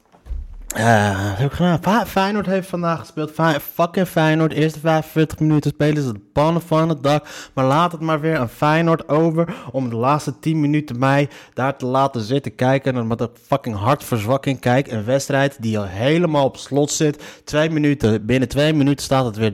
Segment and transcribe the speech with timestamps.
[0.75, 1.79] eh, wat heb ik gedaan?
[1.83, 3.33] Fe- Feyenoord heeft vandaag gespeeld.
[3.75, 4.53] Fucking Feyenoord.
[4.53, 7.27] Eerste 45 minuten spelen ze de pannen van het dak.
[7.55, 9.55] Maar laat het maar weer aan Feyenoord over.
[9.73, 12.97] Om de laatste 10 minuten mij daar te laten zitten kijken.
[12.97, 14.91] En met een fucking hartverzwakking kijk.
[14.91, 17.23] Een wedstrijd die al helemaal op slot zit.
[17.45, 18.27] Twee minuten.
[18.27, 19.53] Binnen twee minuten staat het weer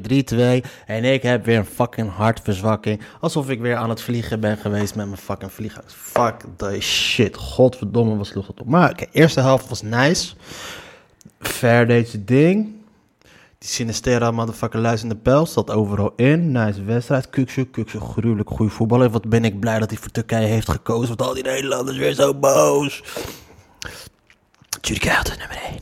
[0.63, 0.67] 3-2.
[0.87, 3.01] En ik heb weer een fucking hartverzwakking.
[3.21, 5.95] Alsof ik weer aan het vliegen ben geweest met mijn fucking vliegangst.
[5.95, 7.37] Fuck the shit.
[7.37, 8.67] Godverdomme, wat sloeg het op.
[8.67, 10.35] Maar oké, eerste helft was nice.
[11.41, 12.77] Ver deed ding.
[13.59, 16.53] Die Sinistera motherfucker luisterende pijl zat overal in.
[16.53, 17.31] Nice wedstrijd.
[17.31, 19.11] Kuksje, Kuksje, gruwelijk goede voetballer.
[19.11, 21.09] Wat ben ik blij dat hij voor Turkije heeft gekozen.
[21.09, 23.03] Want al die Nederlanders weer zo boos.
[24.81, 25.79] Judy Kuijten, nummer 1.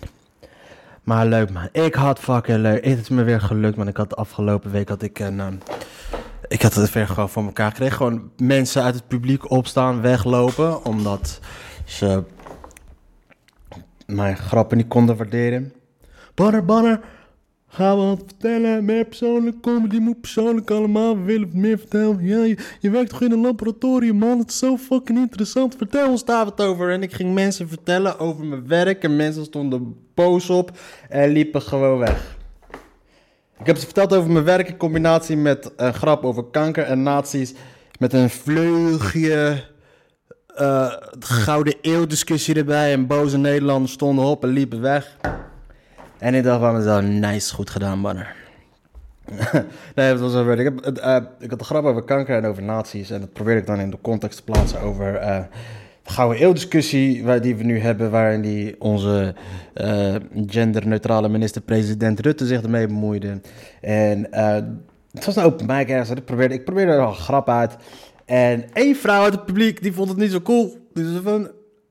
[1.02, 1.68] Maar leuk man.
[1.72, 2.84] Ik had fucking leuk.
[2.84, 3.88] Het is me weer gelukt man.
[3.88, 5.40] Ik had de afgelopen week had ik een...
[5.40, 5.54] ehm,
[6.48, 7.96] ik had het weer gewoon voor elkaar gekregen.
[7.96, 10.84] Gewoon mensen uit het publiek opstaan, weglopen.
[10.84, 11.40] Omdat
[11.84, 12.22] ze
[14.06, 15.72] mijn grappen niet konden waarderen.
[16.34, 17.00] Banner, banner.
[17.76, 18.84] We wat vertellen?
[18.84, 21.22] Meer persoonlijk comedy moet persoonlijk allemaal.
[21.22, 22.24] Willen meer vertellen.
[22.24, 24.38] Ja, je, je werkt toch in een laboratorium, man?
[24.38, 25.74] Het is zo fucking interessant.
[25.76, 26.90] Vertel ons daar wat over.
[26.90, 29.02] En ik ging mensen vertellen over mijn werk.
[29.02, 30.78] En mensen stonden boos op
[31.08, 32.36] en liepen gewoon weg.
[33.58, 37.02] Ik heb ze verteld over mijn werk in combinatie met een grap over kanker en
[37.02, 37.54] nazi's.
[37.98, 39.64] Met een vleugje
[40.56, 42.92] eh, gouden eeuw discussie erbij.
[42.92, 45.16] En boze Nederlanders stonden op en liepen weg.
[46.18, 48.34] En ik dacht van mezelf, nice, goed gedaan, banner.
[49.94, 50.60] nee, het was weer.
[50.60, 53.10] Ik, eh, ik had een grap over kanker en over nazi's.
[53.10, 55.42] En dat probeerde ik dan in de context te plaatsen over eh,
[56.02, 58.10] de gouden eeuw-discussie die we nu hebben.
[58.10, 59.34] Waarin die onze
[59.74, 60.14] eh,
[60.46, 63.40] genderneutrale minister-president Rutte zich ermee bemoeide.
[63.80, 64.62] En eh,
[65.12, 66.10] het was een open mic ergens.
[66.10, 67.76] en Ik probeerde, ik probeerde er al een grap uit.
[68.26, 70.78] En één vrouw uit het publiek, die vond het niet zo cool.
[70.94, 71.50] Die zei van,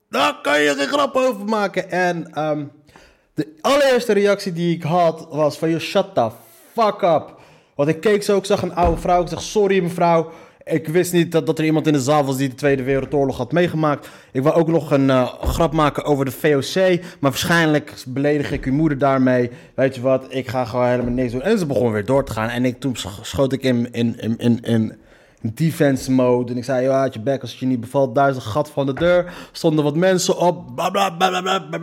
[0.09, 1.91] daar kan je geen grap over maken.
[1.91, 2.63] En ehm,
[3.33, 6.29] de allereerste reactie die ik had was van, yo, shut the
[6.73, 7.35] fuck up.
[7.75, 9.21] Want ik keek zo, ik zag een oude vrouw.
[9.21, 10.31] Ik zeg, sorry mevrouw.
[10.63, 13.37] Ik wist niet dat, dat er iemand in de zaal was die de Tweede Wereldoorlog
[13.37, 14.09] had meegemaakt.
[14.31, 16.75] Ik wou ook nog een eh, grap maken over de VOC.
[17.19, 19.49] Maar waarschijnlijk beledig ik uw moeder daarmee.
[19.75, 21.41] Weet je wat, ik ga gewoon helemaal niks doen.
[21.41, 22.49] En ze begon weer door te gaan.
[22.49, 24.95] En ik, toen sch- schoot ik in, in, in, in, in
[25.41, 26.51] defense mode.
[26.51, 28.15] En ik zei, ja, je bek als het je niet bevalt.
[28.15, 29.33] Daar is een gat van de deur.
[29.51, 30.75] Stonden wat mensen op.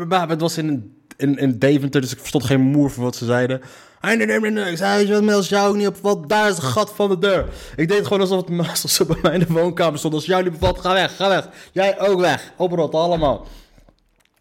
[0.08, 0.28] Bla.
[0.28, 3.60] Het was in, in, in Deventer, dus ik verstond geen moer van wat ze zeiden.
[4.00, 7.48] Ik zei, weet je als jou niet opvalt, daar is een gat van de deur.
[7.76, 10.20] Ik deed gewoon alsof, het, alsof ze bij mij in de woonkamer stonden.
[10.20, 11.48] Als jou niet bevalt, ga weg, ga weg.
[11.72, 12.52] Jij ook weg.
[12.56, 13.46] Oprotten, allemaal.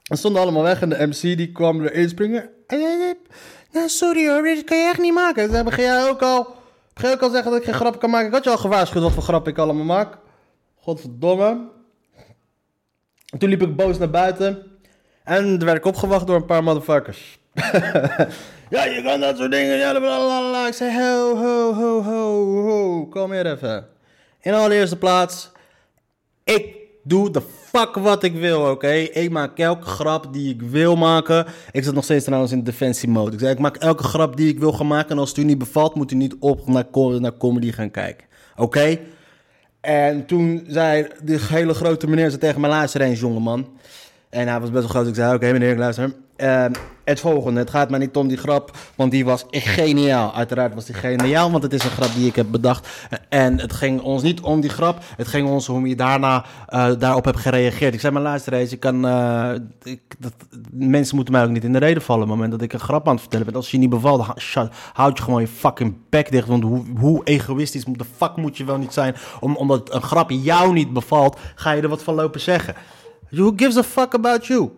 [0.03, 2.49] En stonden allemaal weg en de MC die kwam erin springen.
[3.71, 5.49] Nou, sorry hoor, dit kan je echt niet maken.
[5.49, 6.59] Ze hebben jij ook al...
[7.01, 8.27] Ga je ook al zeggen dat ik geen grap kan maken?
[8.27, 10.17] Ik had je al gewaarschuwd wat voor grap ik allemaal maak.
[10.75, 11.69] Godverdomme.
[13.25, 14.63] En toen liep ik boos naar buiten.
[15.23, 17.39] En er werd ik opgewacht door een paar motherfuckers.
[18.75, 19.77] ja, je kan dat soort dingen.
[19.77, 20.67] Ja, blablabla.
[20.67, 23.05] Ik zei, ho, ho, ho, ho, ho.
[23.05, 23.87] Kom hier even.
[24.41, 25.51] In allereerste plaats,
[26.43, 28.91] ik doe de fuck wat ik wil, oké?
[28.91, 31.45] Ik maak elke grap die ik wil maken.
[31.71, 33.31] Ik zit nog steeds trouwens in defensie mode.
[33.31, 35.09] Ik zei, ik maak elke grap die ik wil gaan maken.
[35.09, 36.85] En als het u niet bevalt, moet u niet op naar,
[37.19, 38.27] naar comedy gaan kijken.
[38.55, 38.99] Oké?
[39.81, 43.67] En toen zei die hele grote meneer zei tegen me, luister eens jongeman.
[44.29, 45.07] En hij was best wel groot.
[45.07, 46.13] Ik zei, oké meneer, luister.
[46.37, 46.65] Uh,
[47.11, 50.33] het volgende, het gaat maar niet om die grap, want die was echt geniaal.
[50.33, 52.87] Uiteraard was die geniaal, want het is een grap die ik heb bedacht.
[53.29, 56.45] En het ging ons niet om die grap, het ging ons om hoe je daarna
[56.69, 57.93] uh, daarop hebt gereageerd.
[57.93, 59.51] Ik zei, maar luister eens, ik kan, uh,
[59.83, 60.33] ik, dat,
[60.71, 62.79] mensen moeten mij ook niet in de reden vallen op het moment dat ik een
[62.79, 63.55] grap aan het vertellen ben.
[63.55, 64.25] Als je niet bevalt,
[64.93, 66.47] houd je gewoon je fucking bek dicht.
[66.47, 70.29] Want hoe, hoe egoïstisch de fuck moet je wel niet zijn, om, omdat een grap
[70.29, 72.75] jou niet bevalt, ga je er wat van lopen zeggen.
[73.29, 74.69] Who gives a fuck about you?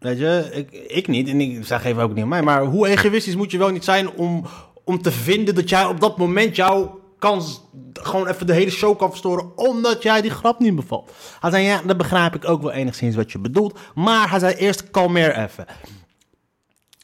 [0.00, 1.28] Weet je, ik, niet.
[1.28, 2.42] En ik zeg even ook niet aan mij.
[2.42, 4.44] Maar hoe egoïstisch moet je wel niet zijn om,
[4.84, 7.62] om te vinden dat jij op dat moment jouw kans
[7.92, 9.58] gewoon even de hele show kan verstoren.
[9.58, 11.12] Omdat jij die grap niet bevalt.
[11.40, 13.78] Hij zei, ja, dan begrijp ik ook wel enigszins wat je bedoelt.
[13.94, 15.66] Maar hij zei eerst, kalmeer even.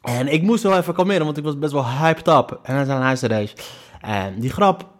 [0.02, 2.60] En ik moest wel even kalmeren, want ik was best wel hyped up.
[2.62, 3.54] En hij zei, luister deze.
[4.00, 4.95] En die grap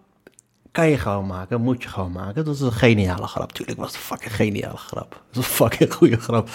[0.76, 2.44] kan je gewoon maken, moet je gewoon maken.
[2.44, 3.52] Dat is een geniale grap.
[3.52, 5.10] Tuurlijk was het een fucking geniale grap.
[5.10, 6.48] Dat is een fucking goede grap.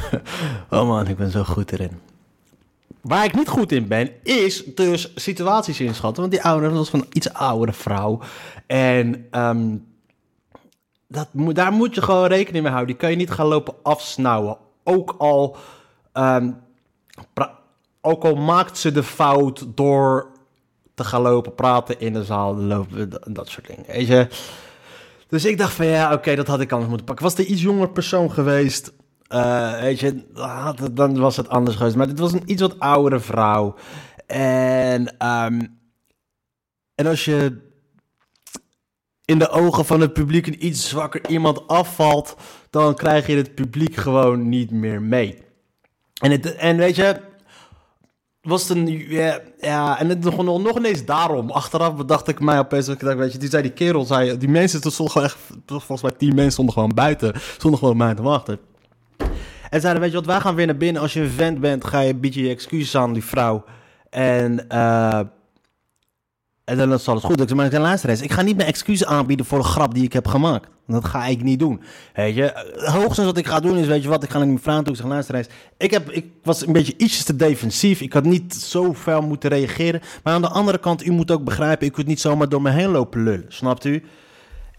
[0.70, 2.00] oh man, ik ben zo goed erin.
[3.00, 6.20] Waar ik niet goed in ben, is dus situaties inschatten.
[6.20, 8.20] Want die ouder, was van een iets oudere vrouw.
[8.66, 9.86] En um,
[11.08, 12.92] dat, daar moet je gewoon rekening mee houden.
[12.92, 14.56] Die kan je niet gaan lopen afsnauwen.
[14.84, 15.56] Ook al,
[16.12, 16.56] um,
[18.00, 20.32] ook al maakt ze de fout door
[20.94, 23.84] te gaan lopen praten in de zaal, lopen, dat soort dingen.
[23.86, 24.28] Weet je?
[25.28, 27.24] Dus ik dacht van ja, oké, dat had ik anders moeten pakken.
[27.24, 28.92] Was er iets jonger persoon geweest,
[29.28, 30.24] uh, weet je,
[30.92, 31.96] dan was het anders geweest.
[31.96, 33.74] Maar dit was een iets wat oudere vrouw.
[34.26, 35.78] En, um,
[36.94, 37.62] en als je
[39.24, 42.36] in de ogen van het publiek een iets zwakker iemand afvalt,
[42.70, 45.42] dan krijg je het publiek gewoon niet meer mee.
[46.22, 47.20] En, het, en weet je,
[48.44, 48.86] was een,
[49.60, 51.50] ja, en het nog, nog ineens daarom.
[51.50, 54.48] Achteraf bedacht ik mij opeens, ik dacht, weet je, die zei die kerel, zei, die
[54.48, 58.22] mensen, stonden gewoon echt, volgens mij tien mensen stonden gewoon buiten, stonden gewoon mij te
[58.22, 58.58] wachten.
[59.70, 61.02] En zeiden, weet je wat, wij gaan weer naar binnen.
[61.02, 63.64] Als je een vent bent, ga je, bied je excuses aan die vrouw.
[64.10, 65.20] En, uh,
[66.64, 67.40] en dan zal het goed.
[67.40, 70.12] Ik zei, maar luister ik ga niet mijn excuses aanbieden voor de grap die ik
[70.12, 70.68] heb gemaakt.
[70.86, 71.80] Dat ga ik niet doen.
[72.14, 74.60] Weet je, hoogstens wat ik ga doen is, weet je wat, ik ga naar mijn
[74.60, 74.92] vrouw toe.
[74.92, 75.46] Ik zeg, luister
[75.76, 78.00] ik, heb, ik was een beetje ietsjes te defensief.
[78.00, 80.00] Ik had niet zo fel moeten reageren.
[80.22, 82.70] Maar aan de andere kant, u moet ook begrijpen, ik moet niet zomaar door me
[82.70, 83.44] heen lopen lullen.
[83.48, 84.02] Snapt u?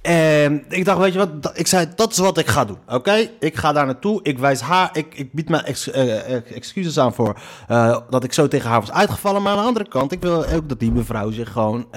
[0.06, 2.78] En ik dacht, weet je wat, ik zei, dat is wat ik ga doen.
[2.88, 4.19] Oké, ik ga daar naartoe.
[4.24, 8.34] Ik wijs haar, ik, ik bied mijn ex, uh, excuses aan voor uh, dat ik
[8.34, 9.42] zo tegen haar was uitgevallen.
[9.42, 11.88] Maar aan de andere kant, ik wil ook dat die mevrouw zich gewoon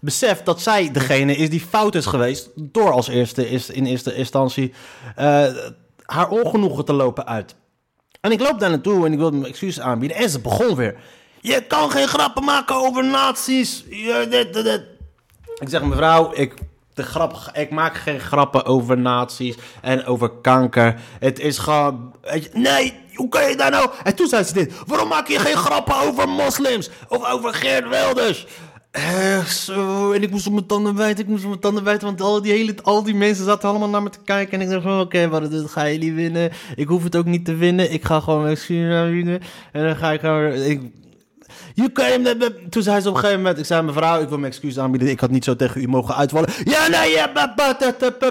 [0.00, 2.50] beseft dat zij degene is die fout is geweest.
[2.54, 4.72] Door als eerste is, in eerste instantie
[6.04, 7.54] haar ongenoegen te lopen uit.
[8.20, 10.16] En ik loop daar naartoe en ik wil mijn excuses aanbieden.
[10.16, 10.96] En ze begon weer.
[11.40, 13.84] Je kan geen grappen maken over nazi's.
[15.58, 16.54] Ik zeg, mevrouw, ik
[16.98, 21.00] de grap, ik maak geen grappen over nazi's en over kanker.
[21.18, 22.14] Het is gewoon.
[22.52, 23.90] Nee, hoe kan je daar nou?
[24.04, 24.72] En toen zei ze dit.
[24.86, 26.90] Waarom maak je geen grappen over moslims?
[27.08, 28.46] Of over Geert Wilders?
[28.90, 29.38] Eh.
[30.14, 32.42] En ik moest op mijn tanden wijten, ik moest op mijn tanden wijten, want al
[32.42, 34.60] die, hele, al die mensen zaten allemaal naar me te kijken.
[34.60, 36.50] En ik dacht oké, okay, wat dit ga jullie winnen.
[36.76, 37.92] Ik hoef het ook niet te winnen.
[37.92, 38.46] Ik ga gewoon.
[38.46, 39.40] En
[39.72, 40.52] dan ga ik gewoon...
[40.52, 40.80] Ik,
[42.70, 45.08] Toen zei ze op een gegeven moment, ik zei mevrouw, ik wil mijn excuus aanbieden,
[45.08, 46.48] ik had niet zo tegen u mogen uitvallen.
[46.64, 47.30] Ja, nee, ja,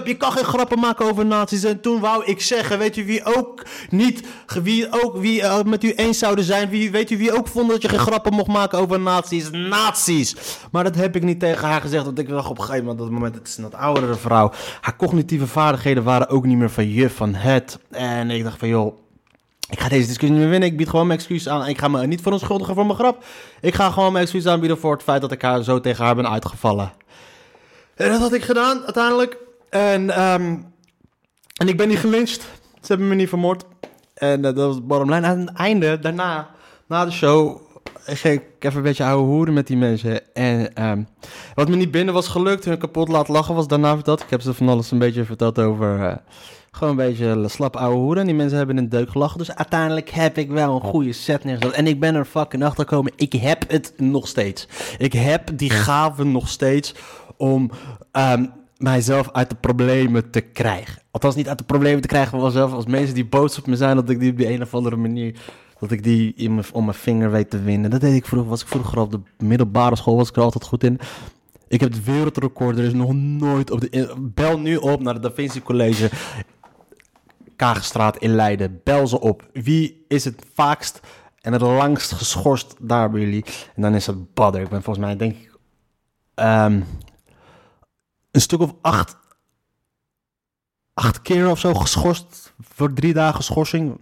[0.04, 1.64] je kan geen grappen maken over nazi's.
[1.64, 4.26] En toen wou ik zeggen, weet u wie ook niet,
[4.62, 7.70] wie ook, wie uh, met u eens zouden zijn, wie, weet u wie ook vond
[7.70, 9.50] dat je geen grappen mocht maken over nazi's?
[9.50, 10.36] Nazi's!
[10.70, 12.98] Maar dat heb ik niet tegen haar gezegd, want ik dacht op een gegeven moment,
[12.98, 14.52] dat moment, het is een wat oudere vrouw.
[14.80, 17.78] Haar cognitieve vaardigheden waren ook niet meer van je, van het.
[17.90, 18.96] En ik dacht van, joh
[19.70, 20.68] ik ga deze discussie niet meer winnen.
[20.68, 21.66] Ik bied gewoon mijn excuus aan.
[21.66, 23.24] Ik ga me niet verontschuldigen voor mijn grap.
[23.60, 26.14] Ik ga gewoon mijn excuus aanbieden voor het feit dat ik haar zo tegen haar
[26.14, 26.92] ben uitgevallen.
[27.94, 29.36] En dat had ik gedaan uiteindelijk.
[29.70, 30.72] En, um,
[31.56, 32.40] en ik ben niet gelyncht.
[32.80, 33.64] Ze hebben me niet vermoord.
[34.14, 35.26] En uh, dat was bottom line.
[35.26, 36.50] Aan het einde, daarna,
[36.86, 37.60] na de show,
[38.04, 40.34] ging ik even een beetje ouwe hoeren met die mensen.
[40.34, 41.08] En um,
[41.54, 44.22] wat me niet binnen was gelukt, hun kapot laten lachen was daarna verteld.
[44.22, 45.98] Ik heb ze van alles een beetje verteld over...
[45.98, 46.16] Uh,
[46.78, 48.26] gewoon een beetje slap ouwe hoeren.
[48.26, 49.38] Die mensen hebben een deuk gelachen.
[49.38, 51.74] Dus uiteindelijk heb ik wel een goede set neergezet.
[51.74, 53.12] En ik ben er fucking achter gekomen.
[53.16, 54.68] Ik heb het nog steeds.
[54.98, 56.94] Ik heb die gave nog steeds
[57.36, 57.70] om
[58.12, 61.02] um, mijzelf uit de problemen te krijgen.
[61.10, 62.72] Althans, niet uit de problemen te krijgen van mezelf.
[62.72, 64.96] Als mensen die boos op me zijn, dat ik die op de een of andere
[64.96, 65.34] manier.
[65.80, 67.90] Dat ik die in mijn, om mijn vinger weet te winnen.
[67.90, 68.50] Dat deed ik vroeger.
[68.50, 70.16] Was ik vroeger op de middelbare school.
[70.16, 70.98] Was ik er altijd goed in.
[71.68, 72.78] Ik heb het wereldrecord.
[72.78, 74.14] Er is nog nooit op de.
[74.18, 76.10] Bel nu op naar het Da Vinci College.
[77.58, 78.80] Kaagstraat in Leiden.
[78.84, 79.48] Bel ze op.
[79.52, 81.00] Wie is het vaakst
[81.40, 83.44] en het langst geschorst daar bij jullie?
[83.74, 84.60] En dan is het Badder.
[84.60, 85.58] Ik ben volgens mij, denk ik,
[86.34, 86.84] um,
[88.30, 89.16] een stuk of acht
[90.98, 92.54] acht keer of zo geschorst.
[92.60, 94.00] Voor drie dagen schorsing.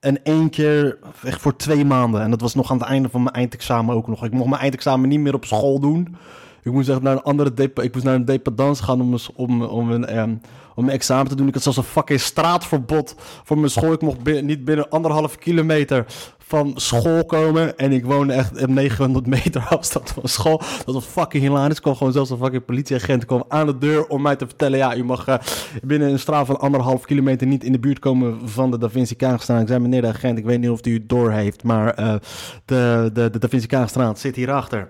[0.00, 2.20] En één keer echt voor twee maanden.
[2.20, 4.24] En dat was nog aan het einde van mijn eindexamen ook nog.
[4.24, 6.16] Ik mocht mijn eindexamen niet meer op school doen.
[6.64, 9.90] Ik moest naar een andere depa ik moest naar een dependance gaan om, om, om,
[9.90, 10.34] een, ehm,
[10.74, 11.48] om mijn examen te doen.
[11.48, 13.92] Ik had zelfs een fucking straatverbod voor mijn school.
[13.92, 16.06] Ik mocht niet binnen anderhalf kilometer
[16.38, 17.76] van school komen.
[17.76, 20.62] En ik woonde echt op 900 meter afstand van school.
[20.84, 21.76] Dat was fucking hilarisch.
[21.76, 24.78] Er kwam gewoon zelfs een fucking politieagent kwam aan de deur om mij te vertellen...
[24.78, 25.38] ja, u mag eh,
[25.82, 29.16] binnen een straal van anderhalf kilometer niet in de buurt komen van de Da Vinci
[29.16, 29.60] Kaagstraat.
[29.60, 31.62] Ik zei, meneer de agent, ik weet niet of u het door heeft...
[31.62, 32.14] maar eh,
[32.64, 34.88] de, de, de Da Vinci Kaagstraat zit hierachter.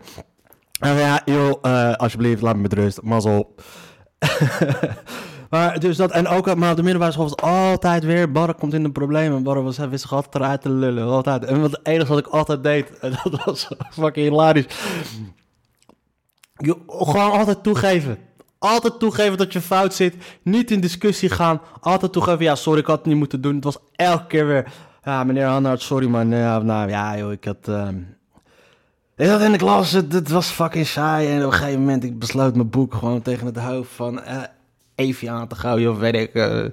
[0.80, 3.02] En ja, joh, eh, alsjeblieft, laat me met rust.
[3.02, 3.54] Mazzel.
[5.50, 8.82] maar dus dat, en ook, maar op de middelbare was altijd weer, Barre komt in
[8.82, 9.42] de problemen.
[9.42, 11.44] Barre was, hij wist altijd eruit te lullen, altijd.
[11.44, 14.66] En wat het enige wat ik altijd deed, en dat was fucking hilarisch.
[16.56, 18.18] Je, gewoon altijd toegeven.
[18.58, 20.16] Altijd toegeven dat je fout zit.
[20.42, 21.60] Niet in discussie gaan.
[21.80, 23.54] Altijd toegeven, ja, sorry, ik had het niet moeten doen.
[23.54, 26.30] Het was elke keer weer, ja, meneer Hannaert, sorry.
[26.30, 27.68] Ja, nou ja, joh, ik had...
[27.68, 27.96] ehm,
[29.16, 31.28] ik zat in de klas, het, het was fucking saai.
[31.28, 34.42] En op een gegeven moment, ik besloot mijn boek gewoon tegen het hoofd van eh
[34.94, 35.90] Evie aan te gooien.
[35.90, 36.64] Of weet ik, eh,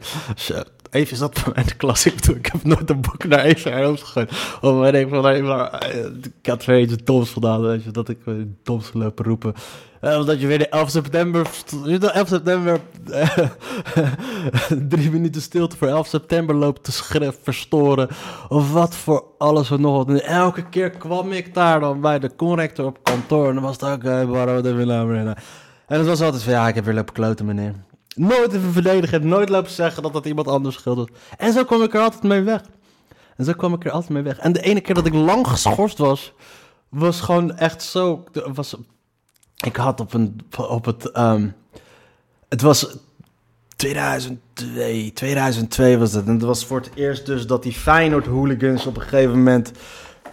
[0.92, 2.06] Evie zat bij de klas.
[2.06, 4.32] Ik bedoel, ik heb nooit een boek naar haar hoofd gegooid.
[4.62, 6.06] Weet ik van, nee, maar, eh,
[6.42, 8.34] ik had weer iets doms gedaan, weet dat ik eh,
[8.64, 9.54] doms gelopen roepen.
[10.02, 12.80] Eh, omdat je weer de 11 september, je weet wel, 11 september,
[14.90, 18.10] drie minuten stilte voor 11 september loopt te schreef, verstoren.
[18.50, 20.10] Of wat voor alles en nog wat.
[20.10, 23.48] En elke keer kwam ik daar dan bij de corrector op kantoor.
[23.48, 24.62] En dan was het ook, eh, waarom
[25.08, 25.26] weer?
[25.88, 27.74] En het was altijd van, ja, ik heb weer lopen kloten, meneer.
[28.16, 31.16] Nooit even verdedigen, nooit lopen zeggen dat dat iemand anders schuld is.
[31.38, 32.62] En zo kwam ik er altijd mee weg.
[33.38, 34.38] En zo kwam ik er altijd mee weg.
[34.38, 36.34] En de ene keer dat ik lang geschorst was,
[36.90, 38.24] was gewoon echt zo...
[38.54, 38.76] Was,
[39.66, 41.12] ik had op, een, op het...
[41.12, 41.48] ehm,
[42.50, 42.98] het was
[43.76, 46.26] 2002, 2002 was het.
[46.26, 49.72] En het was voor het eerst dus dat die Feyenoord hooligans op een gegeven moment...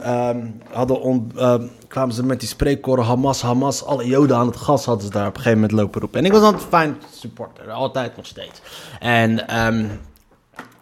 [0.00, 3.84] ehm, hadden ehm, kwamen ze met die spreekkoren Hamas, Hamas.
[3.84, 6.18] Alle joden aan het gas hadden ze daar op een gegeven moment lopen roepen.
[6.18, 8.60] En ik was altijd een fijn supporter, altijd nog steeds.
[9.00, 9.84] En ehm,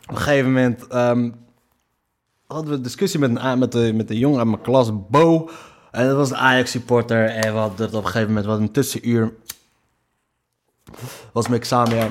[0.08, 0.86] op een gegeven moment
[2.46, 5.50] hadden we een discussie met, een, met, de, met de jongen uit mijn klas, Bo.
[5.90, 7.26] En dat was een Ajax-supporter.
[7.26, 9.34] En we hadden op een gegeven moment, hadden een tussenuur.
[11.32, 12.10] Was mijn examenjaar.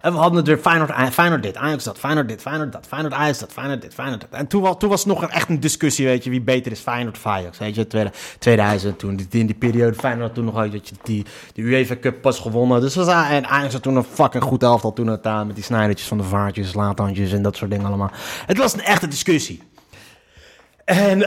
[0.00, 3.14] En we hadden het weer Feyenoord, Feyenoord dit, Ajax dat, Feyenoord dit, Feyenoord dat, Feyenoord
[3.14, 4.30] Ajax dat, Feyenoord dit, Feyenoord dat.
[4.30, 6.80] En toen, wa- toen was het nog echt een discussie, weet je, wie beter is,
[6.80, 7.58] Feyenoord of Ajax.
[7.58, 11.96] Weet je, 2000 toen, in die periode, Feyenoord toen nog, weet je, die, die UEFA
[12.00, 12.80] Cup pas gewonnen.
[12.80, 16.08] Dus was, en Ajax had toen een fucking goed elftal toen aan, met die snijdertjes
[16.08, 18.10] van de vaartjes, laathandjes en dat soort dingen allemaal.
[18.46, 19.62] Het was een echte discussie.
[20.84, 21.18] En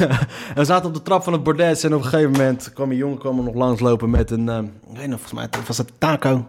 [0.54, 2.96] we zaten op de trap van het bordes en op een gegeven moment kwam een
[2.96, 5.92] jongen kwam er nog langslopen met een, ehm, ik weet nog, volgens mij was het
[5.98, 6.46] taco.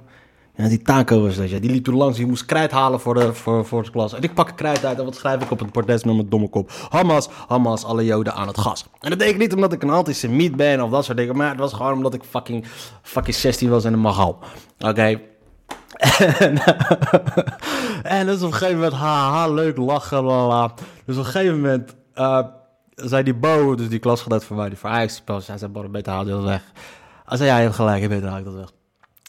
[0.56, 1.60] Ja, die taco was dat, ja.
[1.60, 4.14] Die liep toen langs, die moest krijt halen voor de, voor, voor de klas.
[4.14, 6.50] En ik pak krijt uit en wat schrijf ik op het bordes met mijn domme
[6.50, 6.72] kop?
[6.90, 8.86] Hamas, Hamas, alle joden aan het gas.
[9.00, 11.50] En dat deed ik niet omdat ik een antisemiet ben of dat soort dingen, maar
[11.50, 12.66] het was gewoon omdat ik fucking,
[13.02, 14.40] fucking 16 was en een magal.
[14.80, 15.20] Oké.
[16.40, 16.62] En,
[18.04, 20.74] en dus op een gegeven moment, haha, leuk lachen, lala.
[21.06, 22.46] Dus op een gegeven moment eh,
[22.96, 25.90] zei die Bo, dus die klasgenoot van mij, die voor Ajax speelde, hij zei, Bo,
[25.90, 26.64] beter haal je dat weg.
[27.26, 28.72] Hij zei, ja, je hebt gelijk, beter haal ik dat weg.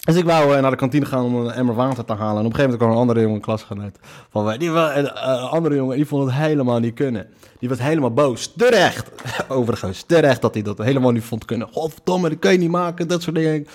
[0.07, 2.41] Dus ik wou eh, naar de kantine gaan om een emmer water te halen.
[2.41, 3.99] En op een gegeven moment kwam een andere jongen, een klasgenoot
[4.31, 4.59] van mij.
[4.59, 7.27] Die, wa- en, eh, een andere jongen, die vond het helemaal niet kunnen.
[7.59, 8.53] Die was helemaal boos.
[8.57, 9.11] Terecht.
[9.49, 11.69] Overigens, terecht dat hij dat helemaal niet vond kunnen.
[11.73, 13.67] Godverdomme, dat kan je niet maken, dat soort dingen.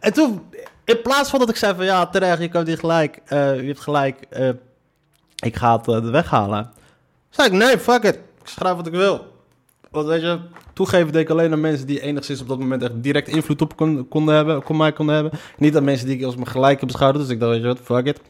[0.00, 0.40] En toen,
[0.84, 3.20] in plaats van dat ik zei van ja, terecht, je kan niet gelijk.
[3.24, 4.48] eh, je hebt gelijk, eh,
[5.36, 6.70] ik ga het weghalen.
[7.30, 8.14] Zei ik, nee, fuck it.
[8.14, 9.26] Ik schrijf wat ik wil.
[9.94, 10.40] Want weet je,
[10.72, 13.76] toegeven deed ik alleen aan mensen die enigszins op dat moment echt direct invloed op
[13.76, 15.38] kon, konden hebben, kon mij konden hebben.
[15.58, 17.18] Niet aan mensen die ik als mijn gelijke beschouwde.
[17.18, 18.20] Dus ik dacht, weet je wat, fuck it.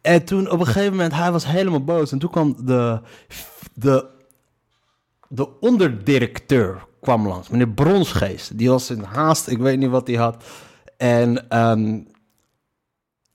[0.00, 2.12] En toen op een gegeven moment, hij was helemaal boos.
[2.12, 3.00] En toen kwam de,
[3.74, 4.06] de,
[5.28, 8.58] de onderdirecteur kwam langs, meneer Bronsgeest.
[8.58, 10.44] Die was in haast, ik weet niet wat hij had.
[10.96, 12.00] En ehm,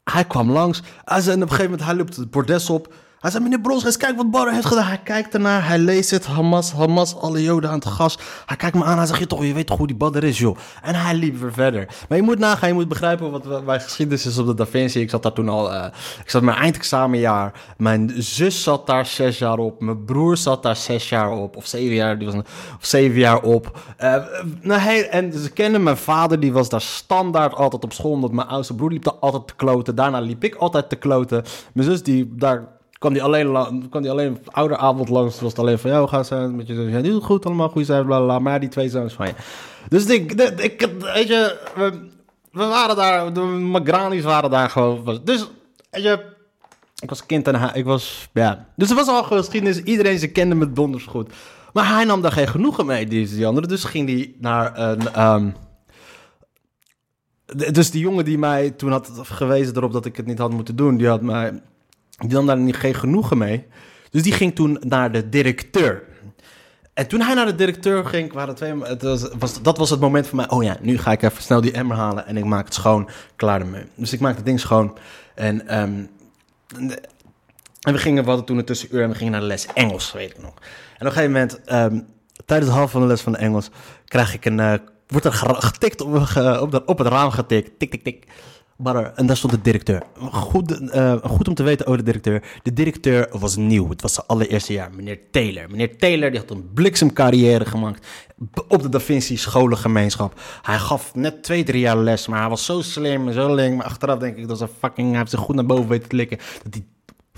[0.04, 0.82] hij kwam langs.
[1.04, 2.94] En op een gegeven moment, hij loopt het bordes op.
[3.26, 4.86] Hij zei, meneer Bronsgeest, kijk wat Barre heeft gedaan.
[4.86, 6.26] Hij kijkt ernaar, hij leest het.
[6.26, 8.18] Hamas, Hamas, alle joden aan het gas.
[8.46, 10.40] Hij kijkt me aan, hij zegt, je, toch, je weet toch hoe die Badr is,
[10.40, 10.58] joh.
[10.82, 11.88] En hij liep weer verder.
[12.10, 15.02] Maar je moet nagaan, je moet begrijpen wat mijn geschiedenis is op de Da Vinci.
[15.02, 15.86] Ik zat daar toen al, eh,
[16.24, 17.54] ik zat mijn eindexamenjaar.
[17.78, 19.82] Mijn zus zat daar zes jaar op.
[19.82, 21.56] Mijn broer zat daar zes jaar op.
[21.56, 23.80] Of zeven jaar, die was of zeven jaar op.
[23.98, 24.16] Eh,
[24.62, 28.12] nou, hij, en ze kenden mijn vader, die was daar standaard altijd op school.
[28.12, 29.96] Omdat mijn oudste broer liep daar altijd te kloten.
[29.96, 31.44] Daarna liep ik altijd te kloten.
[31.74, 35.40] Mijn zus, die daar kwam die alleen, kwam die alleen ouderavond langs.
[35.40, 36.92] Was het alleen van, gaat het zijn met je zus?
[36.92, 38.40] Ja, het goed allemaal, goede zijn, bla, bla.
[38.40, 39.34] Maar die twee zoons van je.
[39.90, 41.58] Dus ik, ik, weet je,
[42.52, 45.22] we, waren daar, de Magranis waren daar gewoon.
[45.24, 45.50] Dus
[45.90, 46.34] weet je,
[47.00, 48.68] ik was kind en hij, ik was, ja.
[48.76, 51.34] Dus er was al geschiedenis, iedereen ze kende me donders goed.
[51.74, 53.68] Maar hij nam daar geen genoegen mee, die, die andere.
[53.68, 55.50] Dus ging hij naar een, ehm,
[57.72, 60.76] dus die jongen die mij toen had gewezen erop dat ik het niet had moeten
[60.76, 61.62] doen, die had mij,
[62.18, 63.66] die nam daar geen genoegen mee.
[64.10, 66.04] Dus die ging toen naar de directeur.
[66.94, 70.00] En toen hij naar de directeur ging, waren twee, het was, was, dat was het
[70.00, 70.50] moment voor mij.
[70.50, 73.10] Oh ja, nu ga ik even snel die emmer halen en ik maak het schoon,
[73.36, 73.84] klaar ermee.
[73.96, 74.98] Dus ik maak het ding schoon.
[75.36, 76.04] En, ehm,
[77.82, 80.12] en we gingen, we hadden toen een tussenuur en we gingen naar de les Engels,
[80.12, 80.54] weet ik nog.
[80.54, 80.62] En
[81.00, 82.00] op een gegeven moment, ehm,
[82.46, 83.70] tijdens het half van de les van de Engels,
[84.06, 84.74] krijg ik een, eh,
[85.08, 87.80] wordt er getikt op, de- op het raam getikt.
[87.80, 88.26] Tik, tik, tik.
[89.16, 90.04] En daar stond de directeur.
[90.32, 92.44] Goed, eh, goed om te weten over de directeur.
[92.64, 93.90] De directeur was nieuw.
[93.90, 94.94] Het was zijn allereerste jaar.
[94.94, 95.70] Meneer Taylor.
[95.70, 98.08] Meneer Taylor die had een bliksemcarrière gemaakt
[98.68, 100.40] op de Da Vinci scholengemeenschap.
[100.62, 103.78] Hij gaf net twee, drie jaar les, maar hij was zo slim en zo link.
[103.78, 106.16] Maar achteraf denk ik dat ze fucking, hij heeft zich goed naar boven weten te
[106.16, 106.38] likken.
[106.38, 106.86] Dat hij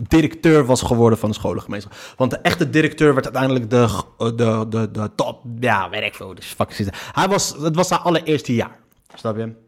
[0.08, 1.94] directeur was geworden van de scholengemeenschap.
[2.18, 6.18] Want de echte directeur werd uiteindelijk de, de, de, de top, ja, weet.
[6.36, 6.96] Dus fuck is het.
[7.12, 8.80] Hij was, het was zijn allereerste jaar.
[9.16, 9.67] Snap je?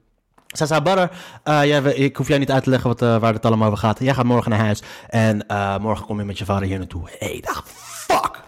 [0.55, 1.11] Zei, Badder,
[1.43, 3.79] eh, jij, ik hoef jij niet uit te leggen wat, eh, waar het allemaal over
[3.79, 3.99] gaat.
[3.99, 7.01] Jij gaat morgen naar huis en eh, morgen kom je met je vader hier naartoe.
[7.17, 8.41] Hé, hey, dacht, fuck!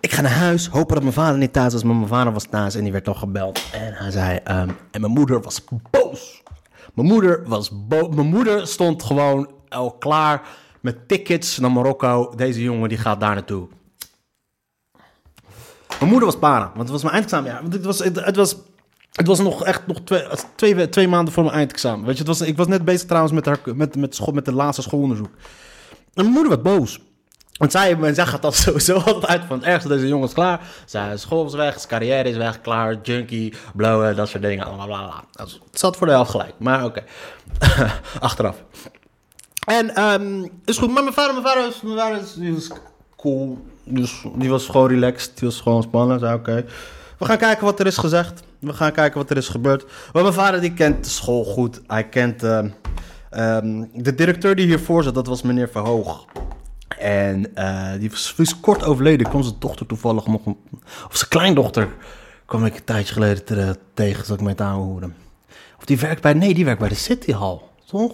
[0.00, 2.44] Ik ga naar huis, hopen dat mijn vader niet thuis was, maar mijn vader was
[2.44, 3.62] thuis en die werd toch gebeld.
[3.72, 6.42] En hij zei, ehm, en mijn moeder was boos.
[6.94, 8.14] Mijn moeder was boos.
[8.14, 10.42] Mijn moeder stond gewoon al klaar
[10.80, 12.32] met tickets naar Marokko.
[12.36, 13.68] Deze jongen die gaat daar naartoe.
[15.98, 17.50] Mijn moeder was para, want het was mijn eindexamen.
[17.50, 18.56] Ja, want het was, het was,
[19.12, 20.24] het was nog echt nog twee,
[20.54, 22.06] twee, twee maanden voor mijn eindexamen.
[22.06, 24.52] Weet je, het was, ik was net bezig trouwens met, met, met, school, met de
[24.52, 25.30] laatste schoolonderzoek.
[25.90, 27.00] En mijn moeder werd boos.
[27.52, 30.34] Want zij, en zij gaat dat sowieso altijd uit van het ergste, deze jongen is
[30.34, 30.60] klaar.
[30.84, 34.74] Zijn school is weg, zijn carrière is weg, klaar, junkie, blowen, dat soort dingen.
[34.74, 35.44] Bla, bla, bla.
[35.44, 37.04] Dus het zat voor de helft gelijk, maar oké.
[38.20, 38.64] Achteraf.
[39.66, 42.78] En, ehm is goed, maar mijn vader, mijn vader, mijn vader
[43.16, 43.58] cool.
[43.84, 46.20] Dus die was gewoon relaxed, die was gewoon spannend.
[46.20, 46.64] Zei oké,
[47.18, 48.42] we gaan kijken wat er is gezegd.
[48.60, 49.84] We gaan kijken wat er is gebeurd.
[50.12, 51.80] Mijn vader die kent de school goed.
[51.86, 52.68] Hij kent ehm,
[53.30, 56.24] ehm, de directeur die hiervoor zat, dat was meneer Verhoog.
[56.98, 59.28] En eh, die was, kort overleden.
[59.28, 60.40] Kwam zijn dochter toevallig nog,
[61.08, 61.88] of zijn kleindochter,
[62.46, 65.14] kwam ik een tijdje geleden te- tegen, zat ik mee te aanhoren.
[65.78, 68.12] Of die werkt bij, nee, die werkt bij de City Hall, toch?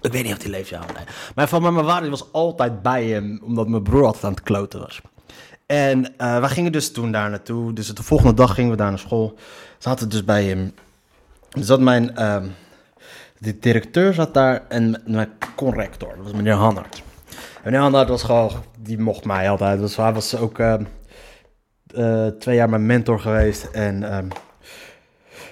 [0.00, 0.78] Ik weet niet of die leeft, ja.
[0.78, 1.04] Nee.
[1.34, 4.80] Maar van mijn vader was altijd bij hem, omdat mijn broer altijd aan het kloten
[4.80, 5.00] was.
[5.68, 7.72] En eh wij gingen dus toen daar naartoe.
[7.72, 9.38] Dus de volgende dag gingen we daar naar school.
[9.78, 10.72] Zaten dus bij hem.
[11.50, 12.16] Zat mijn...
[12.16, 12.46] ehm,
[13.38, 16.08] de directeur zat daar en mijn corrector.
[16.16, 17.02] Dat was meneer Hannard.
[17.26, 18.50] En meneer Hannard was gewoon...
[18.78, 19.80] Die mocht mij altijd.
[19.80, 20.84] Dus hij was ook ehm,
[21.94, 23.64] eh, twee jaar mijn mentor geweest.
[23.64, 24.10] En...
[24.10, 24.28] ehm,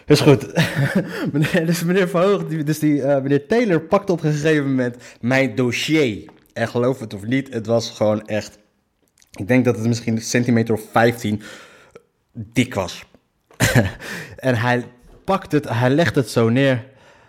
[0.06, 0.46] is goed.
[1.32, 4.96] meneer, dus meneer Verhoog, die, dus die, eh, meneer Taylor pakte op een gegeven moment
[5.20, 6.24] mijn dossier.
[6.52, 8.58] En geloof het of niet, het was gewoon echt...
[9.36, 11.42] Ik denk dat het misschien een centimeter of 15
[12.32, 13.04] dik was.
[14.36, 14.84] en hij
[15.24, 16.84] pakt het, hij legt het zo neer.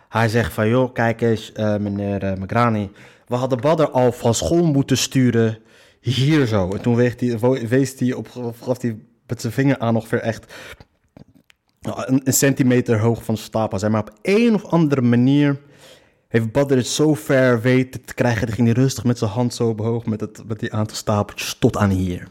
[0.09, 2.83] Hij zegt van, joh, kijk eens, eh, meneer uh.
[3.27, 5.59] We hadden Badder al van school moeten sturen
[5.99, 6.69] hier zo.
[6.71, 10.53] En toen hij, wo- wees hij op, gaf hij met zijn vinger aan ongeveer echt
[11.81, 13.91] een, centimeter hoog van stapel zijn.
[13.91, 15.59] Maar op een of andere manier
[16.27, 18.45] heeft Badr het zo ver weten te krijgen.
[18.47, 21.55] Dan ging hij rustig met zijn hand zo omhoog met, het, met die aantal stapeltjes
[21.59, 22.27] tot aan hier.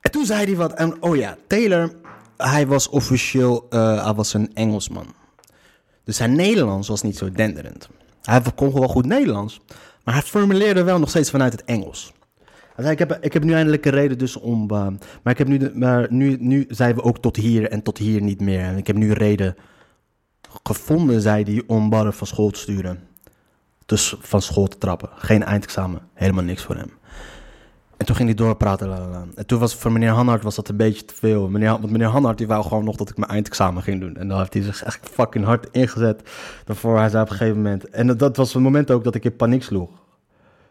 [0.00, 0.72] En toen zei hij wat.
[0.72, 1.92] En oh ja, Taylor,
[2.36, 5.14] hij was officieel, eh, hij was een Engelsman.
[6.04, 7.88] Dus zijn Nederlands was niet zo denderend.
[8.22, 9.60] Hij kon wel goed Nederlands,
[10.04, 12.12] maar hij formuleerde wel nog steeds vanuit het Engels.
[12.74, 14.62] Hij zei, ik heb, ik heb nu eindelijk een reden dus om...
[14.62, 14.86] uh,
[15.22, 18.22] maar ik heb nu, maar nu, nu zijn we ook tot hier en tot hier
[18.22, 18.60] niet meer.
[18.60, 19.56] En ik heb nu een reden
[20.62, 23.08] gevonden, zei hij, om Barre van school te sturen.
[23.86, 25.08] Dus van school te trappen.
[25.14, 26.00] Geen eindexamen.
[26.14, 26.90] Helemaal niks voor hem.
[27.96, 28.88] En toen ging hij doorpraten.
[28.88, 29.24] Lalala.
[29.34, 31.48] En toen was voor meneer Hannard was dat een beetje te veel.
[31.48, 34.16] Meneer, want meneer Hannard die wou gewoon nog dat ik mijn eindexamen ging doen.
[34.16, 36.30] En dan heeft hij zich echt fucking hard ingezet.
[36.64, 37.88] Daarvoor hij zei op een gegeven moment...
[37.88, 39.90] En dat, dat was het moment ook dat ik in paniek sloeg.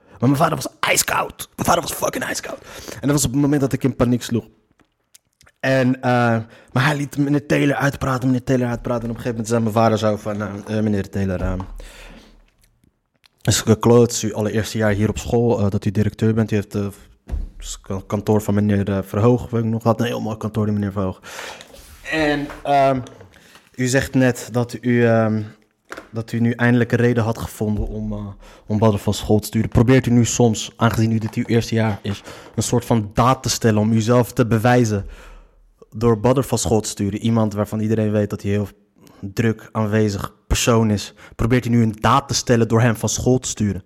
[0.10, 1.50] Maar mijn vader was ijskoud.
[1.56, 2.60] Mijn vader was fucking ijskoud.
[2.92, 4.46] En dat was op het moment dat ik in paniek sloeg.
[5.60, 6.02] En, uh,
[6.72, 9.04] maar hij liet meneer Taylor uitpraten, meneer Taylor uitpraten.
[9.04, 11.58] En op een gegeven moment zei mijn vader zo van, uh, meneer Taylor...
[13.42, 16.52] Is gekloot, uw allereerste jaar hier op school, dat u directeur bent.
[16.52, 16.96] U heeft het
[18.08, 21.22] kantoor van meneer Verhoog, weet ik nog, had een heel mooi kantoor, die meneer Verhoog.
[22.12, 23.04] En um,
[23.76, 25.08] u zegt net dat u...
[25.08, 25.46] Um,
[26.12, 28.36] dat u nu eindelijk een reden had gevonden om,
[28.68, 29.70] om Badr van school te sturen.
[29.70, 32.24] Probeert u nu soms, aangezien u dit uw eerste jaar is,
[32.56, 35.06] een soort van daad te stellen om uzelf te bewijzen
[35.96, 37.20] door Badr van school te sturen.
[37.20, 38.68] Iemand waarvan iedereen weet dat hij heel
[39.20, 43.40] druk aanwezig persoon is, probeert hij nu een daad te stellen door hem van school
[43.40, 43.84] te sturen.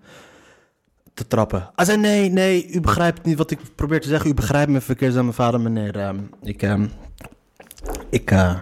[1.14, 1.70] Te trappen.
[1.76, 4.30] Hij zei: Nee, nee, u begrijpt niet wat ik probeer te zeggen.
[4.30, 5.98] U begrijpt me verkeerd, zei mijn vader, meneer.
[5.98, 6.88] ehm, ik, ehm,
[8.10, 8.58] ik, eh,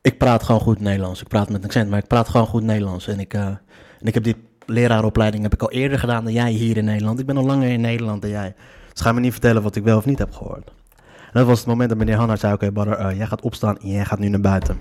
[0.00, 1.20] ik praat gewoon goed Nederlands.
[1.20, 3.06] Ik praat met een accent, maar ik praat gewoon goed Nederlands.
[3.06, 3.60] En ik, eh, en
[4.02, 7.20] ik heb die leraaropleiding heb ik al eerder gedaan dan jij hier in Nederland.
[7.20, 8.54] Ik ben al langer in Nederland dan jij.
[8.92, 10.72] Dus ga me niet vertellen wat ik wel of niet heb gehoord.
[11.34, 13.88] Dat was het moment dat meneer Hannard zei: Oké, brother, eh, jij gaat opstaan en
[13.88, 14.78] jij gaat nu naar buiten.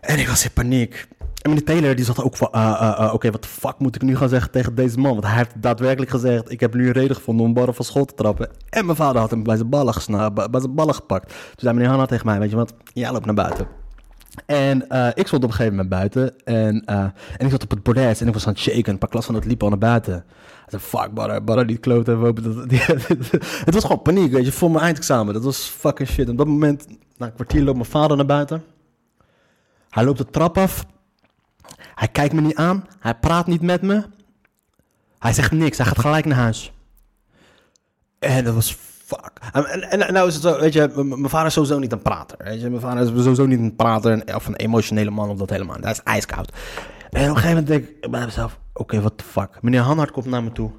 [0.00, 1.08] En ik was in paniek.
[1.18, 4.02] En meneer Taylor die zat ook van, eh, eh, oké, wat de fuck moet ik
[4.02, 5.12] nu gaan zeggen tegen deze man?
[5.12, 8.04] Want hij heeft daadwerkelijk gezegd, ik heb nu een reden gevonden om Barre van school
[8.04, 8.48] te trappen.
[8.70, 11.28] En mijn vader had hem bij zijn ballen, gesna- bij zijn ballen gepakt.
[11.28, 13.66] Toen zei meneer Hanna tegen mij, weet je wat, jij loopt naar buiten.
[14.46, 14.82] En
[15.14, 18.26] ik stond op een gegeven moment buiten en, en ik zat op het bordes en
[18.26, 18.92] ik was aan het shaken.
[18.92, 20.24] Een paar klas van het liep al naar buiten.
[20.66, 22.18] Zei, fuck, die kloten.
[22.20, 22.70] we hopen dat-
[23.64, 25.34] het was gewoon paniek, weet je, voor mijn eindexamen.
[25.34, 26.28] Dat was fucking shit.
[26.28, 28.64] Op dat moment, na een kwartier loopt mijn vader naar buiten.
[29.90, 30.84] Hij loopt de trap af.
[31.94, 32.86] Hij kijkt me niet aan.
[32.98, 34.02] Hij praat niet met me.
[35.18, 35.76] Hij zegt niks.
[35.76, 36.72] Hij gaat gelijk naar huis.
[38.18, 38.76] En dat was
[39.06, 39.30] fuck.
[39.52, 42.02] En, en, en nou is het zo, weet je, mijn vader is sowieso niet een
[42.02, 42.38] prater.
[42.44, 45.50] Weet je, mijn vader is sowieso niet een prater of een emotionele man of dat
[45.50, 45.80] helemaal.
[45.80, 46.52] Dat is ijskoud.
[47.10, 49.62] En op een gegeven moment denk ik bij mezelf, oké, what the fuck.
[49.62, 50.70] Meneer Hanhard komt naar me toe.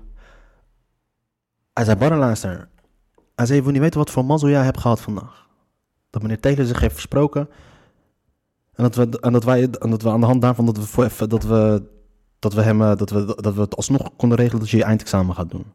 [1.74, 2.70] Hij zei, Barre, luister.
[3.36, 5.48] Hij zei, je wil niet weten wat voor mazzel jij hebt gehad vandaag.
[6.10, 7.50] Dat meneer Taylor zich heeft versproken.
[8.74, 11.28] En dat we, en dat wij, en dat we aan de hand daarvan dat we,
[11.28, 11.84] dat we,
[12.40, 14.84] dat we hem, eh, dat we, dat we het alsnog konden regelen dat je je
[14.84, 15.66] eindexamen gaat doen.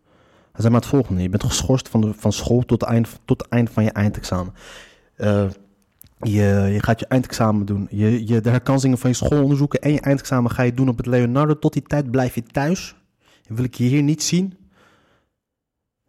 [0.52, 3.20] Hij zei maar het volgende: je bent geschorst van, de, van school tot het eind,
[3.24, 4.54] tot het eind van je eindexamen.
[5.14, 5.44] Eh,
[6.22, 7.86] je, je gaat je eindexamen doen.
[7.90, 11.06] Je, je, de herkansingen van je schoolonderzoeken en je eindexamen ga je doen op het
[11.06, 11.58] Leonardo.
[11.58, 12.94] Tot die tijd blijf je thuis.
[13.46, 14.56] Wil ik je hier niet zien.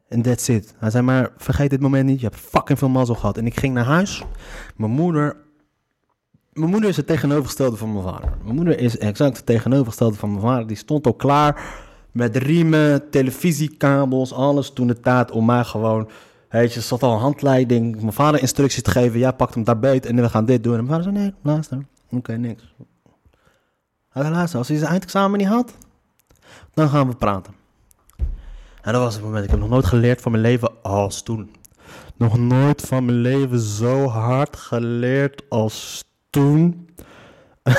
[0.07, 0.73] En that's it.
[0.77, 2.19] Hij zei maar, vergeet dit moment niet.
[2.19, 3.37] Je hebt fucking veel mazzel gehad.
[3.37, 4.23] En ik ging naar huis.
[4.75, 5.41] Mijn moeder
[6.53, 8.33] mijn moeder is het tegenovergestelde van mijn vader.
[8.43, 10.67] Mijn moeder is exact het tegenovergestelde van mijn vader.
[10.67, 11.63] Die stond al klaar
[12.11, 16.09] met riemen, televisiekabels, alles toen de tijd om mij gewoon...
[16.53, 19.19] Weet je, er zat al een handleiding, mijn vader instructies te geven.
[19.19, 20.77] Jij pakt hem daar beet en we gaan dit doen.
[20.77, 21.85] En mijn vader zei, nee, luister.
[22.09, 22.73] Oké, niks.
[24.09, 25.73] Hij zei, als hij zijn eindexamen niet had,
[26.73, 27.53] dan gaan we praten.
[28.81, 29.43] En dat was het moment.
[29.43, 31.55] Ik heb nog nooit geleerd van mijn leven als toen.
[32.15, 36.89] Nog nooit van mijn leven zo hard geleerd als toen.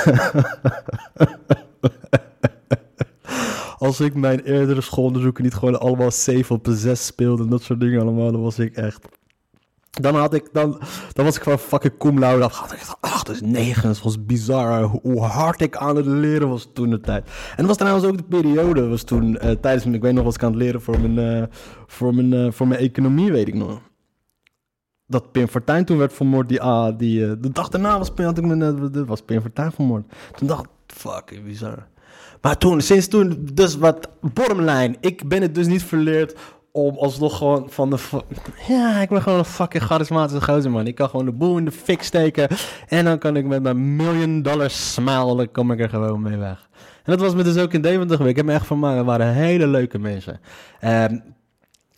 [3.85, 7.63] Als ik mijn eerdere schoolonderzoeken niet gewoon allemaal 7 op een 6 speelde en dat
[7.63, 9.09] soort dingen allemaal, dan was ik echt.
[9.91, 10.81] Dan had ik, dan,
[11.13, 12.41] dan was ik gewoon fucking cum laude.
[12.41, 13.89] Dan had ik echt 8, dus 9.
[13.89, 17.25] Het was bizar hoe hard ik aan het leren was toen de tijd.
[17.25, 20.35] En dat was trouwens ook de periode, was toen eh, tijdens ik weet nog, was
[20.35, 23.55] ik aan het leren voor mijn, eh, voor mijn, eh, voor mijn economie, weet ik
[23.55, 23.81] nog
[25.07, 26.49] dat Pim Fortuyn toen werd vermoord.
[26.49, 30.05] Die, ah, die, de dag daarna was had ik me, was Pim Fortuyn vermoord.
[30.37, 31.87] Toen dacht ik, fuck, bizar.
[32.45, 34.97] Maar toen, sinds toen, dus wat, bottomline.
[35.01, 36.35] Ik ben het dus niet verleerd
[36.73, 37.99] om alsnog gewoon van de...
[38.69, 40.87] Ja, ik ben gewoon een fucking charismatische gozer, man.
[40.87, 42.49] Ik kan gewoon de boel in de fik steken.
[42.89, 46.69] En dan kan ik met mijn million dollar smile, kom ik er gewoon mee weg.
[47.05, 48.31] En dat was me dus ook in Deventer geweest.
[48.31, 48.97] Ik heb me echt vermaakt.
[48.97, 50.41] Het waren hele leuke mensen.
[50.81, 51.19] Ehm,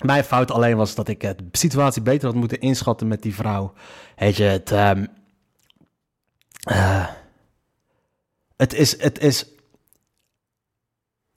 [0.04, 3.72] mijn fout alleen was dat ik de situatie beter had moeten inschatten met die vrouw.
[4.16, 4.70] Weet je, het...
[4.70, 5.06] ehm,
[6.62, 7.06] eh,
[8.56, 9.02] het is...
[9.02, 9.54] Het is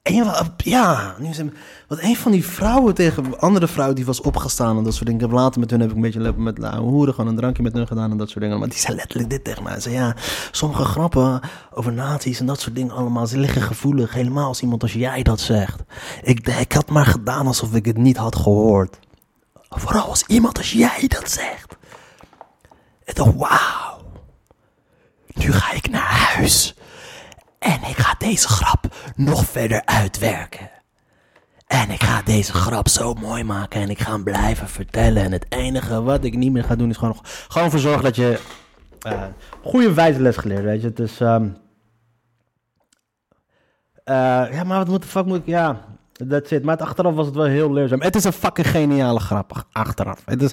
[0.01, 1.53] een ja, nu zijn,
[1.87, 5.21] wat een van die vrouwen tegen andere vrouw die was opgestaan en dat soort dingen.
[5.21, 7.63] Ik heb later met hun heb ik een beetje met lauwe hoeren, gewoon een drankje
[7.63, 8.59] met hun gedaan en dat soort dingen.
[8.59, 9.79] Maar die zei letterlijk dit tegen mij.
[9.79, 10.15] Ze ja,
[10.51, 11.39] sommige grappen
[11.73, 14.13] over nazi's en dat soort dingen allemaal, ze liggen gevoelig.
[14.13, 15.83] Helemaal als iemand als jij dat zegt.
[16.21, 18.99] Ik, ik had maar gedaan alsof ik het niet had gehoord.
[19.69, 21.77] Vooral als iemand als jij dat zegt.
[23.03, 24.01] Ik dacht, wauw.
[25.33, 26.75] Nu ga ik naar huis.
[27.59, 30.69] En ik ga deze grap nog verder uitwerken.
[31.67, 35.23] En ik ga deze grap zo mooi maken en ik ga hem blijven vertellen.
[35.23, 37.17] En het enige wat ik niet meer ga doen is gewoon,
[37.47, 38.39] gewoon ervoor zorgen dat je
[39.01, 39.23] eh
[39.63, 40.87] goede wijze les geleerd, weet je.
[40.87, 41.49] Het is, ehm,
[44.03, 44.13] eh,
[44.51, 45.85] ja, maar wat de fuck moet ik, ja,
[46.27, 46.63] that's it.
[46.63, 48.01] Maar het achteraf was het wel heel leerzaam.
[48.01, 50.21] Het is een fucking geniale grap, achteraf.
[50.25, 50.51] Het is,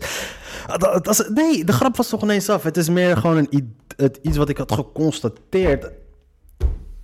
[0.66, 2.62] het, nee, de grap was toch ineens af.
[2.62, 3.76] Het is meer gewoon een,
[4.22, 5.90] iets wat ik had geconstateerd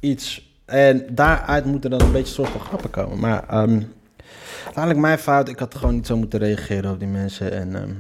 [0.03, 0.51] iets.
[0.65, 3.19] En daaruit moeten dan een beetje soort van grappen komen.
[3.19, 3.83] Maar ehm
[4.65, 5.49] uiteindelijk mijn fout.
[5.49, 7.53] Ik had gewoon niet zo moeten reageren op die mensen.
[7.53, 7.93] En ehm,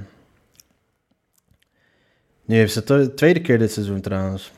[2.45, 4.53] nu heeft ze de tweede keer dit seizoen trouwens.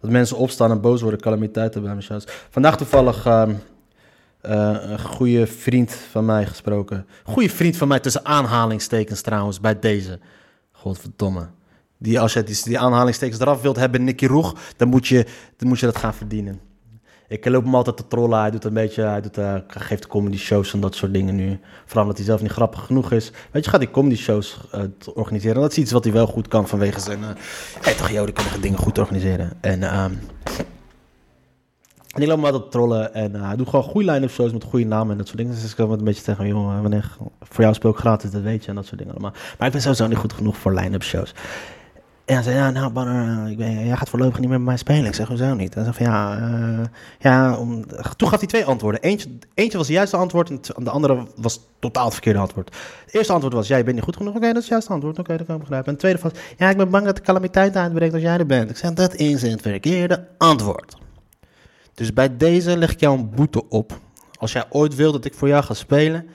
[0.00, 2.22] Dat mensen opstaan en boos worden, calamiteiten bij mijn.
[2.50, 3.54] Vandaag toevallig ehm,
[4.40, 7.06] eh, een goede vriend van mij gesproken.
[7.24, 10.18] Goede vriend van mij tussen aanhalingstekens trouwens, bij deze.
[10.72, 11.48] Godverdomme.
[11.98, 15.68] Die, als je die, die aanhalingstekens eraf wilt hebben, Nicky Roeg, dan moet, je, dan
[15.68, 16.60] moet je dat gaan verdienen.
[17.28, 18.40] Ik loop hem altijd te trollen.
[18.40, 21.58] Hij doet een beetje, hij doet, uh, geeft comedy shows en dat soort dingen nu.
[21.84, 23.32] Vooral omdat hij zelf niet grappig genoeg is.
[23.50, 24.80] Weet je, gaat die comedy shows uh,
[25.14, 25.56] organiseren.
[25.56, 27.20] En dat is iets wat hij wel goed kan vanwege zijn.
[27.20, 27.28] Uh,
[27.80, 29.52] hey, toch, joh, die kan dingen goed organiseren.
[29.60, 30.18] En, um,
[32.14, 33.14] en ik loop hem altijd te trollen.
[33.14, 35.54] En hij doet gewoon goede line-up shows met goede namen en dat soort dingen.
[35.54, 38.62] Dus ik kan een beetje zeggen, joh, wanneer, voor jou speel ik gratis, dat weet
[38.62, 38.68] je.
[38.68, 39.32] En dat soort dingen allemaal.
[39.58, 41.34] Maar ik ben sowieso niet goed genoeg voor line-up shows.
[42.26, 45.04] En zei, ja, nou, Banner, ik ben, jij gaat voorlopig niet meer met mij spelen.
[45.04, 45.74] Ik zeg, hoezo niet?
[45.74, 46.84] Hij zei van, ja, uh,
[47.18, 47.56] ja
[48.16, 49.00] toen gaf hij twee antwoorden.
[49.00, 52.76] Eentje, eentje was het juiste antwoord en de andere was totaal het verkeerde antwoord.
[53.04, 54.34] Het eerste antwoord was, jij bent niet goed genoeg.
[54.34, 55.18] Oké, dat is het juiste antwoord.
[55.18, 55.86] Oké, dat kan ik begrijpen.
[55.86, 58.46] En het tweede was, ja, ik ben bang dat de calamiteit uitbreekt als jij er
[58.46, 58.70] bent.
[58.70, 60.96] Ik zeg, dat is het verkeerde antwoord.
[61.94, 63.98] Dus bij deze leg ik jou een boete op.
[64.38, 66.28] Als jij ooit wil dat ik voor jou ga spelen,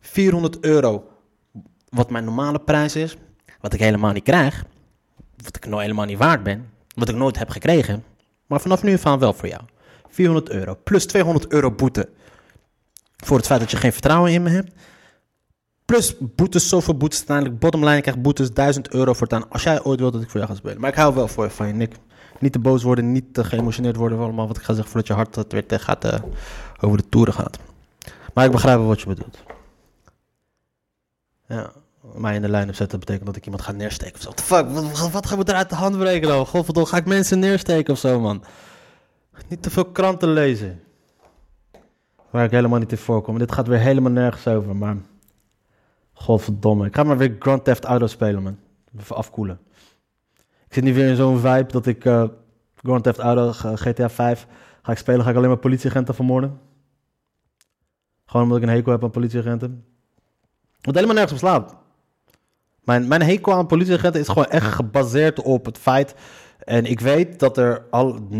[0.00, 1.04] 400 euro,
[1.88, 3.16] wat mijn normale prijs is,
[3.60, 4.64] wat ik helemaal niet krijg
[5.44, 8.04] wat ik nou helemaal niet waard ben, wat ik nooit heb gekregen,
[8.46, 9.62] maar vanaf nu van wel voor jou.
[10.08, 12.08] 400 euro plus 200 euro boete
[13.16, 14.72] voor het feit dat je geen vertrouwen in me hebt.
[15.84, 17.58] Plus boetes, zoveel boetes uiteindelijk.
[17.58, 20.30] Bottomline, ik krijg boetes 1000 euro voor het aan als jij ooit wilt dat ik
[20.30, 20.80] voor jou ga spelen.
[20.80, 21.94] Maar ik hou wel voor je van je, Nick.
[22.38, 25.14] Niet te boos worden, niet te geëmotioneerd worden allemaal wat ik ga zeggen voordat je
[25.14, 26.14] hart het weer gaat, uh,
[26.80, 27.58] over de toeren gaat.
[28.34, 29.42] Maar ik begrijp wat je bedoelt.
[31.46, 31.72] Ja
[32.14, 34.30] mij in de lijn heb zetten, betekent dat ik iemand ga neersteken of zo.
[34.30, 36.46] The fuck, wat, wat gaan we eruit de hand breken dan?
[36.46, 38.44] Godverdomme, ga ik mensen neersteken of zo, man?
[39.48, 40.80] Niet te veel kranten lezen.
[42.30, 43.38] Waar ik helemaal niet in voorkom.
[43.38, 44.96] Dit gaat weer helemaal nergens over, maar...
[46.12, 46.86] Godverdomme.
[46.86, 48.58] Ik ga maar weer Grand Theft Auto spelen, man.
[48.98, 49.60] Even afkoelen.
[50.66, 52.24] Ik zit nu weer in zo'n vibe dat ik uh,
[52.74, 54.46] Grand Theft Auto, GTA 5...
[54.82, 56.60] Ga ik spelen, ga ik alleen maar politieagenten vermoorden.
[58.26, 59.84] Gewoon omdat ik een hekel heb aan politieagenten.
[60.80, 61.76] Wat helemaal nergens op slaat.
[62.86, 66.14] Mijn, mijn hekel aan politieagenten is gewoon echt gebaseerd op het feit.
[66.58, 68.38] En ik weet dat er al 99,99%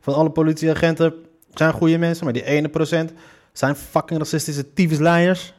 [0.00, 1.14] van alle politieagenten
[1.54, 2.24] zijn goede mensen.
[2.24, 3.12] Maar die ene procent
[3.52, 5.54] zijn fucking racistische tyfusleiers.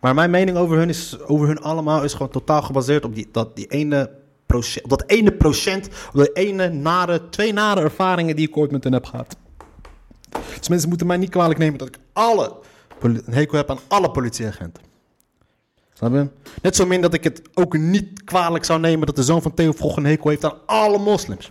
[0.00, 3.28] Maar mijn mening over hun, is, over hun allemaal is gewoon totaal gebaseerd op die,
[3.32, 4.10] dat, die ene
[4.46, 8.70] procent, op dat ene procent, op dat ene nare, twee nare ervaringen die ik ooit
[8.70, 9.36] met hen heb gehad.
[10.58, 12.56] Dus mensen moeten mij niet kwalijk nemen dat ik alle,
[13.00, 14.91] een hekel heb aan alle politieagenten.
[16.62, 19.54] Net zo min dat ik het ook niet kwalijk zou nemen dat de zoon van
[19.54, 21.50] Theo Vroeg een hekel heeft aan alle moslims.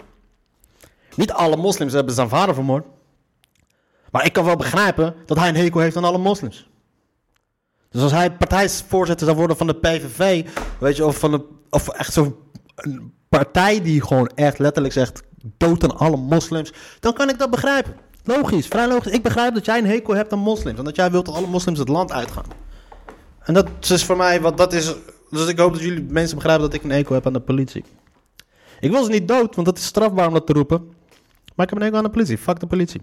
[1.15, 2.85] Niet alle moslims hebben zijn vader vermoord.
[4.11, 6.69] Maar ik kan wel begrijpen dat hij een hekel heeft aan alle moslims.
[7.89, 10.47] Dus als hij partijvoorzitter zou worden van de PVV,
[10.79, 12.35] weet je, of, van de, of echt zo'n
[13.29, 15.23] partij die gewoon echt letterlijk zegt
[15.57, 17.95] dood aan alle moslims, dan kan ik dat begrijpen.
[18.23, 19.11] Logisch, vrij logisch.
[19.11, 21.47] Ik begrijp dat jij een hekel hebt aan moslims en dat jij wilt dat alle
[21.47, 22.45] moslims het land uitgaan.
[23.43, 24.95] En dat is voor mij, wat dat is.
[25.29, 27.83] Dus ik hoop dat jullie mensen begrijpen dat ik een eco heb aan de politie.
[28.79, 30.79] Ik wil ze niet dood, want dat is strafbaar om dat te roepen.
[31.55, 32.37] Maar ik heb een eco aan de politie.
[32.37, 33.01] Fuck de politie.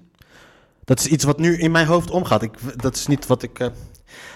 [0.84, 2.42] Dat is iets wat nu in mijn hoofd omgaat.
[2.42, 3.58] Ik, dat is niet wat ik.
[3.58, 3.68] Uh...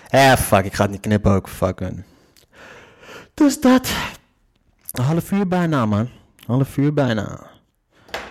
[0.08, 1.48] Eh, fuck, ik ga het niet knippen ook.
[1.48, 1.80] Fuck.
[3.34, 3.88] Dus dat.
[4.90, 6.08] Een half uur bijna, man.
[6.46, 7.50] Half uur bijna.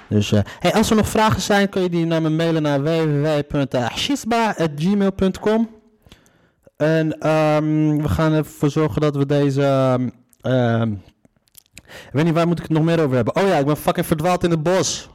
[0.08, 2.84] Dus uh, hey, als er nog vragen zijn, kun je die naar me mailen naar
[2.84, 5.81] www.shisba.gmail.com.
[6.82, 9.98] En um, we gaan ervoor zorgen dat we deze.
[10.42, 11.04] Um,
[11.86, 13.36] ik weet niet waar moet ik het nog meer over hebben.
[13.36, 15.10] Oh ja, ik ben fucking verdwaald in het bos.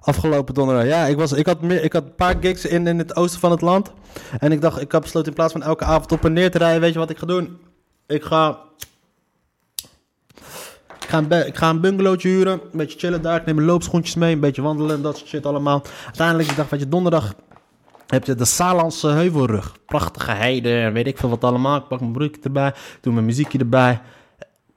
[0.00, 0.86] Afgelopen donderdag.
[0.86, 3.40] Ja, ik, was, ik, had meer, ik had een paar gigs in, in het oosten
[3.40, 3.92] van het land.
[4.38, 6.58] En ik dacht, ik heb besloten in plaats van elke avond op en neer te
[6.58, 6.80] rijden.
[6.80, 7.58] Weet je wat ik ga doen?
[8.06, 8.58] Ik ga.
[11.00, 12.52] Ik ga, een, ik ga bungalowtje huren.
[12.52, 13.36] Een beetje chillen daar.
[13.36, 14.32] Ik neem mijn loopschoentjes mee.
[14.32, 15.02] Een beetje wandelen.
[15.02, 15.82] Dat soort shit allemaal.
[16.04, 17.34] Uiteindelijk, ik dacht, weet je, donderdag
[18.06, 19.76] heb je de Saarlandse heuvelrug.
[19.86, 21.76] Prachtige heide, weet ik veel wat allemaal.
[21.76, 24.00] Ik pak mijn broekje erbij, doe mijn muziekje erbij.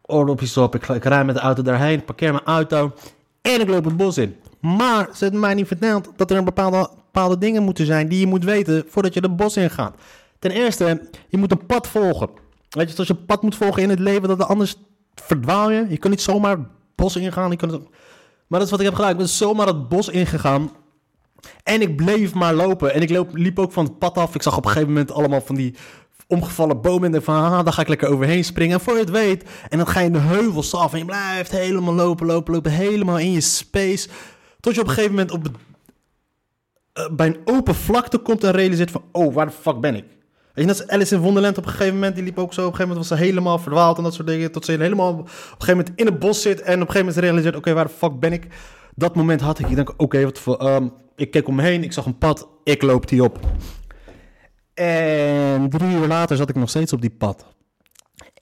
[0.02, 2.94] Oordopjes op, ik, ik rij met de auto daarheen, parkeer mijn auto
[3.42, 4.36] en ik loop het bos in.
[4.60, 8.20] Maar ze hebben mij niet verteld dat er een bepaalde, bepaalde dingen moeten zijn die
[8.20, 9.96] je moet weten voordat je het bos in gaat.
[10.40, 12.30] Ten eerste, je moet een pad volgen.
[12.70, 14.76] Weet je, als je een pad moet volgen in het leven, dat anders
[15.16, 15.86] verdwaal je.
[15.90, 17.52] Je kan niet zomaar het bos ingaan.
[17.52, 17.82] Je kan het...
[18.48, 19.12] Maar dat is wat ik heb gedaan.
[19.12, 20.72] Ik ben zomaar het bos ingegaan
[21.64, 22.94] en ik bleef maar lopen.
[22.94, 24.36] En ik loop, liep ook van het pad af.
[24.36, 25.76] Ik zag op een gegeven moment allemaal van die
[26.28, 27.14] omgevallen bomen.
[27.14, 28.78] En van, ah, daar ga ik lekker overheen springen.
[28.78, 30.94] En voor je het weet, en dan ga je de heuvels af.
[30.94, 32.72] En je blijft helemaal lopen, lopen, lopen.
[32.72, 34.10] Helemaal in je space.
[34.60, 38.92] Tot je op een gegeven moment op, uh, bij een open vlakte komt en realiseert
[38.92, 39.04] van...
[39.12, 40.06] Oh, waar de fuck ben ik?
[40.54, 42.16] Weet je, net als Alice in Wonderland op een gegeven moment.
[42.16, 42.62] Die liep ook zo.
[42.62, 44.52] Op een gegeven moment was ze helemaal verdwaald en dat soort dingen.
[44.52, 46.62] Tot ze helemaal op een gegeven moment in het bos zit.
[46.62, 47.56] En op een gegeven moment realiseert...
[47.56, 48.48] Oké, waar de fuck ben ik?
[48.96, 49.70] Dat moment had ik.
[49.70, 50.70] Ik denk, oké, wat voor...
[50.70, 53.40] Um, ik keek om me heen, ik zag een pad, ik loop die op.
[54.74, 57.46] En drie uur later zat ik nog steeds op die pad.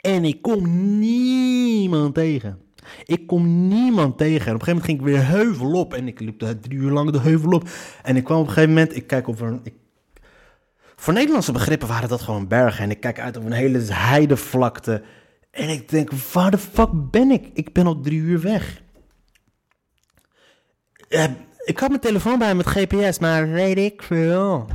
[0.02, 2.62] En ik kom niemand tegen.
[3.06, 4.48] Ik kom niemand tegen.
[4.48, 5.94] En op een gegeven moment ging ik weer heuvel op.
[5.94, 7.70] En ik liep drie uur lang de heuvel op.
[8.04, 9.60] En ik kwam op een gegeven moment, ik kijk over een...
[9.64, 9.74] Ik,
[10.96, 12.84] voor Nederlandse begrippen waren dat gewoon bergen.
[12.84, 15.04] En ik kijk uit over een hele heidevlakte.
[15.52, 17.50] En ik denk, waar de fuck ben ik?
[17.54, 18.82] Ik ben al drie uur weg.
[21.68, 24.66] Ik had mijn telefoon bij me met GPS, maar weet ik veel.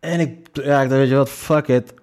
[0.00, 1.94] En ik, ja, ik dacht, weet je wat, fuck it.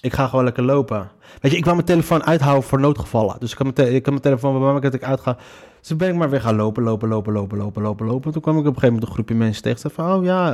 [0.00, 1.10] Ik ga gewoon lekker lopen.
[1.40, 3.36] Weet je, ik wou mijn telefoon uithouden voor noodgevallen.
[3.38, 5.36] Dus ik had mijn, ik telefoon bij me dat ik uitga.
[5.80, 8.32] Dus ben ik maar weer gaan lopen, lopen, lopen, lopen, lopen, lopen, lopen.
[8.32, 9.78] Toen kwam ik op een gegeven moment een groepje mensen tegen.
[9.78, 10.52] Ze van, oh ja,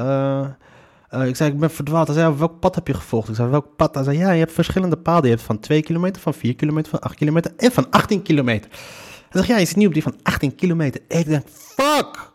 [1.10, 2.06] eh, eh, ik zei, ik ben verdwaald.
[2.06, 3.28] Hij zei, welk pad heb je gevolgd?
[3.28, 3.94] Ik zei, welk pad?
[3.94, 5.24] Hij zei, ja, je hebt verschillende paden.
[5.24, 8.70] Je hebt van 2 kilometer, van 4 kilometer, van 8 kilometer en van 18 kilometer.
[8.70, 11.00] Hij zegt, ja, je zit nu op die van 18 kilometer.
[11.08, 12.27] Ik denk, fuck,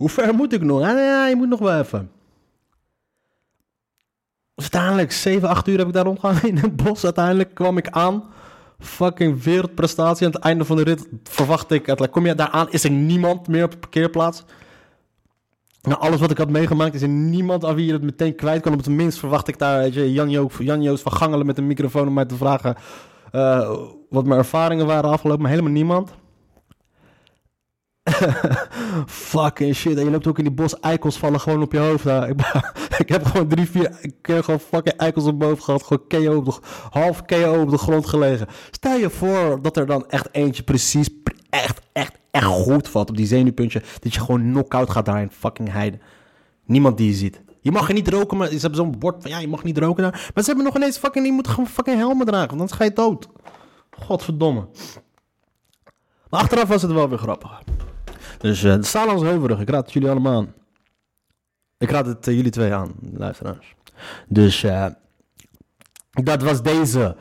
[0.00, 0.80] hoe ver moet ik nog?
[0.80, 2.10] Hij zei, ja, je moet nog wel even.
[4.54, 7.04] Dus uiteindelijk, 7, 8 uur heb ik daar rondgegaan in het bos.
[7.04, 8.24] Uiteindelijk kwam ik aan.
[8.78, 10.26] Fucking wereldprestatie.
[10.26, 11.70] Aan het einde van de rit verwacht ik...
[11.70, 14.44] uiteindelijk Kom je daar aan, is er niemand meer op de parkeerplaats.
[15.82, 18.62] Na alles wat ik had meegemaakt, is er niemand aan wie je het meteen kwijt
[18.62, 18.72] kan.
[18.72, 20.12] Op het minst verwacht ik daar weet je,
[20.58, 22.76] Jan Joost van Gangelen met een microfoon om mij te vragen...
[23.30, 23.76] eh,
[24.08, 26.10] wat mijn ervaringen waren afgelopen, maar helemaal niemand.
[29.06, 29.96] Fucking shit.
[29.98, 32.04] En je loopt ook in die bos, eikels vallen gewoon op je hoofd.
[32.04, 32.34] Nou,
[32.98, 35.82] ik, heb gewoon drie, vier keer gewoon fucking eikels op hoofd gehad.
[35.82, 36.52] Gewoon KO op de,
[36.90, 38.46] half KO op de grond gelegen.
[38.70, 43.10] Stel je voor dat er dan echt eentje precies, pre- echt, echt, echt goed valt
[43.10, 43.82] op die zenuwpuntje.
[44.00, 45.98] Dat je gewoon knock-out gaat daar in fucking heide.
[46.64, 47.40] Niemand die je ziet.
[47.60, 49.78] Je mag er niet roken, maar ze hebben zo'n bord van ja, je mag niet
[49.78, 50.30] roken daar.
[50.34, 52.84] Maar ze hebben nog ineens fucking, je moet gewoon fucking helmen dragen, want anders ga
[52.84, 53.28] je dood.
[53.90, 54.68] Godverdomme.
[56.30, 57.62] Maar achteraf was het wel weer grappig.
[58.40, 60.54] Dus eh de Salans Heuvelrug, ik raad het jullie allemaal aan.
[61.78, 63.74] Ik raad het eh, jullie twee aan, luisteraars.
[64.28, 64.86] Dus eh,
[66.10, 67.16] dat was deze.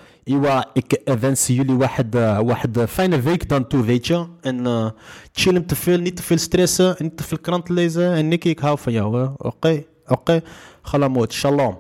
[0.74, 4.26] Ik wens jullie eh, fijne week dan toe, weet je.
[4.42, 4.90] En eh
[5.32, 8.14] chillen te veel, niet te veel stressen, en niet te veel kranten lezen.
[8.14, 9.28] En Nicky, ik hou van jou, hè.
[9.38, 10.42] Oké, oké.
[10.82, 11.78] Galamot, shalom.